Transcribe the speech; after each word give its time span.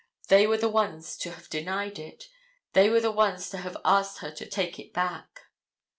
They 0.29 0.47
were 0.47 0.57
the 0.57 0.67
ones 0.67 1.15
to 1.17 1.29
have 1.33 1.47
denied 1.47 1.99
it. 1.99 2.27
They 2.73 2.89
were 2.89 3.01
the 3.01 3.11
ones 3.11 3.51
to 3.51 3.57
have 3.59 3.77
asked 3.85 4.17
her 4.21 4.31
to 4.31 4.47
take 4.47 4.79
it 4.79 4.93
back. 4.93 5.41